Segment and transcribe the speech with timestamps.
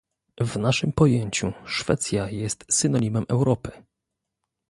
[0.41, 3.71] W naszym pojęciu Szwecja jest synonimem Europy